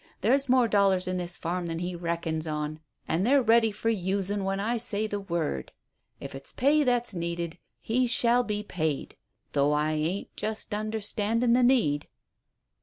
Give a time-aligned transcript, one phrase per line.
[0.21, 4.43] There's more dollars in this farm than he reckons on, and they're ready for usin'
[4.43, 5.73] when I say the word.
[6.19, 9.15] If it's pay that's needed, he shall be paid,
[9.51, 12.07] though I ain't just understandin' the need."